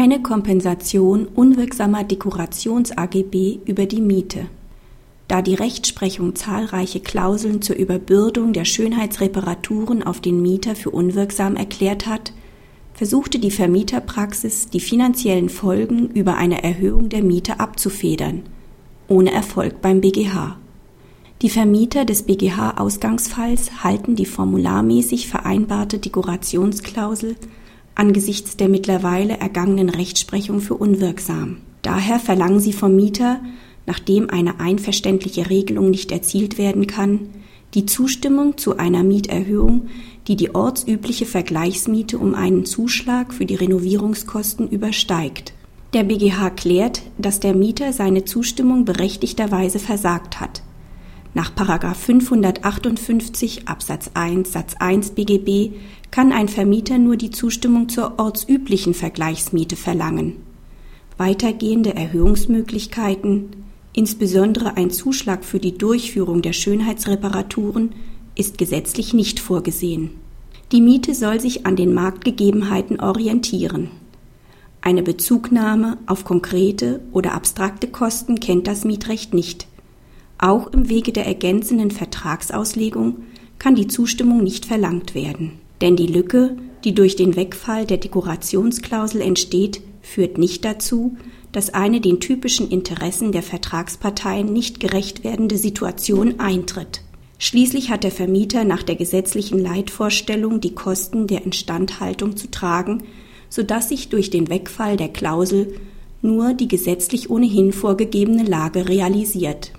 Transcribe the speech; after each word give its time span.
Keine 0.00 0.22
Kompensation 0.22 1.26
unwirksamer 1.26 2.04
Dekorations-AGB 2.04 3.58
über 3.66 3.84
die 3.84 4.00
Miete. 4.00 4.46
Da 5.28 5.42
die 5.42 5.52
Rechtsprechung 5.52 6.34
zahlreiche 6.34 7.00
Klauseln 7.00 7.60
zur 7.60 7.76
Überbürdung 7.76 8.54
der 8.54 8.64
Schönheitsreparaturen 8.64 10.02
auf 10.02 10.22
den 10.22 10.40
Mieter 10.40 10.74
für 10.74 10.88
unwirksam 10.88 11.54
erklärt 11.54 12.06
hat, 12.06 12.32
versuchte 12.94 13.38
die 13.38 13.50
Vermieterpraxis, 13.50 14.70
die 14.70 14.80
finanziellen 14.80 15.50
Folgen 15.50 16.08
über 16.14 16.36
eine 16.36 16.64
Erhöhung 16.64 17.10
der 17.10 17.22
Miete 17.22 17.60
abzufedern, 17.60 18.44
ohne 19.06 19.32
Erfolg 19.32 19.82
beim 19.82 20.00
BGH. 20.00 20.56
Die 21.42 21.50
Vermieter 21.50 22.06
des 22.06 22.22
BGH-Ausgangsfalls 22.22 23.84
halten 23.84 24.16
die 24.16 24.24
formularmäßig 24.24 25.28
vereinbarte 25.28 25.98
Dekorationsklausel 25.98 27.36
angesichts 28.00 28.56
der 28.56 28.70
mittlerweile 28.70 29.36
ergangenen 29.36 29.90
Rechtsprechung 29.90 30.60
für 30.60 30.74
unwirksam. 30.74 31.58
Daher 31.82 32.18
verlangen 32.18 32.58
sie 32.58 32.72
vom 32.72 32.96
Mieter, 32.96 33.40
nachdem 33.84 34.30
eine 34.30 34.58
einverständliche 34.58 35.50
Regelung 35.50 35.90
nicht 35.90 36.10
erzielt 36.10 36.56
werden 36.56 36.86
kann, 36.86 37.28
die 37.74 37.84
Zustimmung 37.84 38.56
zu 38.56 38.78
einer 38.78 39.02
Mieterhöhung, 39.02 39.88
die 40.28 40.36
die 40.36 40.54
ortsübliche 40.54 41.26
Vergleichsmiete 41.26 42.18
um 42.18 42.34
einen 42.34 42.64
Zuschlag 42.64 43.34
für 43.34 43.44
die 43.44 43.54
Renovierungskosten 43.54 44.68
übersteigt. 44.68 45.52
Der 45.92 46.04
BGH 46.04 46.50
klärt, 46.50 47.02
dass 47.18 47.38
der 47.38 47.54
Mieter 47.54 47.92
seine 47.92 48.24
Zustimmung 48.24 48.86
berechtigterweise 48.86 49.78
versagt 49.78 50.40
hat. 50.40 50.59
Nach 51.32 51.52
558 51.54 53.68
Absatz 53.68 54.10
1 54.14 54.52
Satz 54.52 54.74
1 54.78 55.10
BGB 55.10 55.76
kann 56.10 56.32
ein 56.32 56.48
Vermieter 56.48 56.98
nur 56.98 57.16
die 57.16 57.30
Zustimmung 57.30 57.88
zur 57.88 58.18
ortsüblichen 58.18 58.94
Vergleichsmiete 58.94 59.76
verlangen. 59.76 60.36
Weitergehende 61.18 61.94
Erhöhungsmöglichkeiten, 61.94 63.50
insbesondere 63.92 64.76
ein 64.76 64.90
Zuschlag 64.90 65.44
für 65.44 65.60
die 65.60 65.78
Durchführung 65.78 66.42
der 66.42 66.52
Schönheitsreparaturen, 66.52 67.92
ist 68.34 68.58
gesetzlich 68.58 69.14
nicht 69.14 69.38
vorgesehen. 69.38 70.10
Die 70.72 70.80
Miete 70.80 71.14
soll 71.14 71.40
sich 71.40 71.66
an 71.66 71.76
den 71.76 71.94
Marktgegebenheiten 71.94 73.00
orientieren. 73.00 73.90
Eine 74.80 75.02
Bezugnahme 75.02 75.98
auf 76.06 76.24
konkrete 76.24 77.00
oder 77.12 77.34
abstrakte 77.34 77.86
Kosten 77.86 78.40
kennt 78.40 78.66
das 78.66 78.84
Mietrecht 78.84 79.34
nicht. 79.34 79.68
Auch 80.42 80.68
im 80.68 80.88
Wege 80.88 81.12
der 81.12 81.26
ergänzenden 81.26 81.90
Vertragsauslegung 81.90 83.18
kann 83.58 83.74
die 83.74 83.88
Zustimmung 83.88 84.42
nicht 84.42 84.64
verlangt 84.64 85.14
werden. 85.14 85.58
Denn 85.82 85.96
die 85.96 86.06
Lücke, 86.06 86.56
die 86.82 86.94
durch 86.94 87.14
den 87.14 87.36
Wegfall 87.36 87.84
der 87.84 87.98
Dekorationsklausel 87.98 89.20
entsteht, 89.20 89.82
führt 90.00 90.38
nicht 90.38 90.64
dazu, 90.64 91.18
dass 91.52 91.74
eine 91.74 92.00
den 92.00 92.20
typischen 92.20 92.70
Interessen 92.70 93.32
der 93.32 93.42
Vertragsparteien 93.42 94.50
nicht 94.50 94.80
gerecht 94.80 95.24
werdende 95.24 95.58
Situation 95.58 96.40
eintritt. 96.40 97.02
Schließlich 97.38 97.90
hat 97.90 98.02
der 98.02 98.10
Vermieter 98.10 98.64
nach 98.64 98.82
der 98.82 98.96
gesetzlichen 98.96 99.58
Leitvorstellung 99.58 100.62
die 100.62 100.74
Kosten 100.74 101.26
der 101.26 101.44
Instandhaltung 101.44 102.38
zu 102.38 102.50
tragen, 102.50 103.02
so 103.50 103.62
dass 103.62 103.90
sich 103.90 104.08
durch 104.08 104.30
den 104.30 104.48
Wegfall 104.48 104.96
der 104.96 105.08
Klausel 105.08 105.74
nur 106.22 106.54
die 106.54 106.68
gesetzlich 106.68 107.28
ohnehin 107.28 107.72
vorgegebene 107.72 108.44
Lage 108.44 108.88
realisiert. 108.88 109.72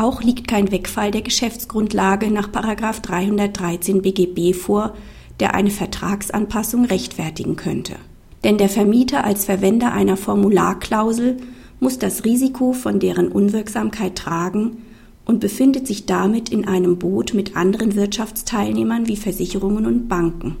Auch 0.00 0.22
liegt 0.22 0.46
kein 0.46 0.70
Wegfall 0.70 1.10
der 1.10 1.22
Geschäftsgrundlage 1.22 2.30
nach 2.30 2.46
313 2.46 4.00
BGB 4.00 4.54
vor, 4.54 4.94
der 5.40 5.56
eine 5.56 5.70
Vertragsanpassung 5.70 6.84
rechtfertigen 6.84 7.56
könnte. 7.56 7.96
Denn 8.44 8.58
der 8.58 8.68
Vermieter 8.68 9.24
als 9.24 9.46
Verwender 9.46 9.92
einer 9.92 10.16
Formularklausel 10.16 11.38
muss 11.80 11.98
das 11.98 12.24
Risiko 12.24 12.74
von 12.74 13.00
deren 13.00 13.26
Unwirksamkeit 13.26 14.14
tragen 14.14 14.84
und 15.24 15.40
befindet 15.40 15.88
sich 15.88 16.06
damit 16.06 16.48
in 16.50 16.68
einem 16.68 17.00
Boot 17.00 17.34
mit 17.34 17.56
anderen 17.56 17.96
Wirtschaftsteilnehmern 17.96 19.08
wie 19.08 19.16
Versicherungen 19.16 19.84
und 19.84 20.08
Banken. 20.08 20.58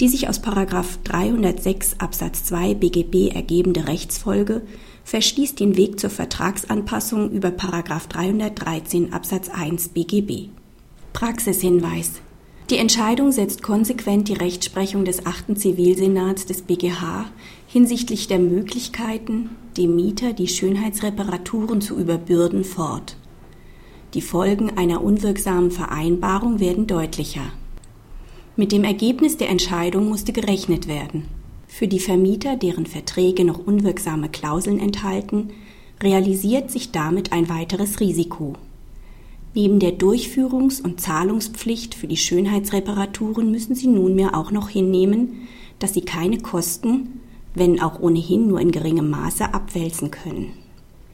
Die 0.00 0.08
sich 0.08 0.28
aus 0.28 0.40
306 0.42 1.96
Absatz 1.98 2.44
2 2.44 2.74
BGB 2.74 3.34
ergebende 3.34 3.88
Rechtsfolge 3.88 4.62
verschließt 5.04 5.58
den 5.58 5.76
Weg 5.76 5.98
zur 5.98 6.10
Vertragsanpassung 6.10 7.30
über 7.30 7.50
313 7.50 9.12
Absatz 9.12 9.48
1 9.48 9.88
BGB. 9.90 10.50
Praxishinweis 11.12 12.20
die 12.68 12.78
Entscheidung 12.78 13.30
setzt 13.30 13.62
konsequent 13.62 14.26
die 14.26 14.32
Rechtsprechung 14.32 15.04
des 15.04 15.24
8. 15.24 15.56
Zivilsenats 15.56 16.46
des 16.46 16.62
BGH 16.62 17.26
hinsichtlich 17.68 18.26
der 18.26 18.40
Möglichkeiten, 18.40 19.50
dem 19.76 19.94
Mieter 19.94 20.32
die 20.32 20.48
Schönheitsreparaturen 20.48 21.80
zu 21.80 21.96
überbürden, 21.96 22.64
fort. 22.64 23.18
Die 24.14 24.20
Folgen 24.20 24.76
einer 24.76 25.00
unwirksamen 25.00 25.70
Vereinbarung 25.70 26.58
werden 26.58 26.88
deutlicher. 26.88 27.52
Mit 28.58 28.72
dem 28.72 28.84
Ergebnis 28.84 29.36
der 29.36 29.50
Entscheidung 29.50 30.08
musste 30.08 30.32
gerechnet 30.32 30.88
werden. 30.88 31.28
Für 31.68 31.86
die 31.86 32.00
Vermieter, 32.00 32.56
deren 32.56 32.86
Verträge 32.86 33.44
noch 33.44 33.58
unwirksame 33.58 34.30
Klauseln 34.30 34.80
enthalten, 34.80 35.50
realisiert 36.02 36.70
sich 36.70 36.90
damit 36.90 37.32
ein 37.32 37.50
weiteres 37.50 38.00
Risiko. 38.00 38.54
Neben 39.54 39.78
der 39.78 39.98
Durchführungs- 39.98 40.82
und 40.82 41.02
Zahlungspflicht 41.02 41.94
für 41.94 42.06
die 42.06 42.16
Schönheitsreparaturen 42.16 43.50
müssen 43.50 43.74
sie 43.74 43.88
nunmehr 43.88 44.34
auch 44.34 44.50
noch 44.50 44.70
hinnehmen, 44.70 45.48
dass 45.78 45.92
sie 45.92 46.02
keine 46.02 46.38
Kosten, 46.38 47.20
wenn 47.54 47.80
auch 47.82 48.00
ohnehin 48.00 48.48
nur 48.48 48.60
in 48.60 48.70
geringem 48.70 49.10
Maße, 49.10 49.52
abwälzen 49.52 50.10
können. 50.10 50.52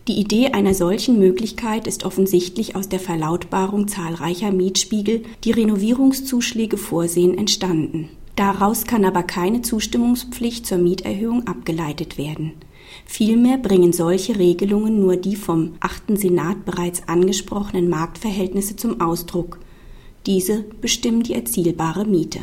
Die 0.08 0.18
Idee 0.18 0.48
einer 0.48 0.74
solchen 0.74 1.20
Möglichkeit 1.20 1.86
ist 1.86 2.04
offensichtlich 2.04 2.74
aus 2.74 2.88
der 2.88 2.98
Verlautbarung 2.98 3.86
zahlreicher 3.86 4.50
Mietspiegel, 4.50 5.22
die 5.44 5.52
Renovierungszuschläge 5.52 6.76
vorsehen, 6.76 7.38
entstanden. 7.38 8.08
Daraus 8.34 8.84
kann 8.84 9.04
aber 9.04 9.22
keine 9.22 9.62
Zustimmungspflicht 9.62 10.66
zur 10.66 10.78
Mieterhöhung 10.78 11.46
abgeleitet 11.46 12.18
werden. 12.18 12.54
Vielmehr 13.06 13.58
bringen 13.58 13.92
solche 13.92 14.38
Regelungen 14.38 15.00
nur 15.00 15.16
die 15.16 15.36
vom 15.36 15.74
achten 15.78 16.16
Senat 16.16 16.64
bereits 16.64 17.06
angesprochenen 17.06 17.88
Marktverhältnisse 17.88 18.74
zum 18.74 19.00
Ausdruck. 19.00 19.60
Diese 20.26 20.64
bestimmen 20.80 21.22
die 21.22 21.34
erzielbare 21.34 22.04
Miete. 22.04 22.40